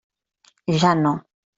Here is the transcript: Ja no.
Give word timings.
Ja 0.79 0.95
no. 1.05 1.15